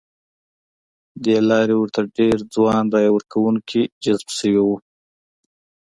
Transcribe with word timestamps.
ه 1.11 1.17
دې 1.23 1.37
لارې 1.49 1.75
ورته 1.77 2.01
ډېر 2.17 2.37
ځوان 2.53 2.85
رایه 2.93 3.11
ورکوونکي 3.13 3.81
جذب 4.03 4.29
شوي 4.37 4.61
وو. 4.65 4.77